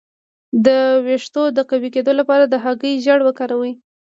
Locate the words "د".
0.65-0.67, 1.57-1.59, 2.47-2.55